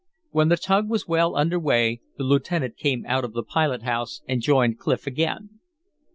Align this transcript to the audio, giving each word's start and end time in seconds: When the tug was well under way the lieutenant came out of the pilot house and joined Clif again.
When 0.31 0.49
the 0.49 0.57
tug 0.57 0.89
was 0.89 1.07
well 1.07 1.35
under 1.35 1.59
way 1.59 2.01
the 2.17 2.23
lieutenant 2.23 2.75
came 2.75 3.05
out 3.07 3.23
of 3.23 3.33
the 3.33 3.43
pilot 3.43 3.83
house 3.83 4.23
and 4.27 4.41
joined 4.41 4.79
Clif 4.79 5.05
again. 5.05 5.59